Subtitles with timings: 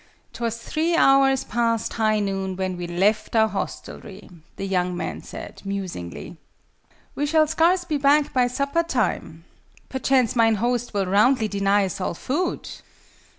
[0.33, 5.61] "'Twas three hours past high noon when we left our hostelry," the young man said,
[5.63, 6.37] musingly.
[7.13, 9.43] "We shall scarce be back by supper time.
[9.89, 12.67] Perchance mine host will roundly deny us all food!"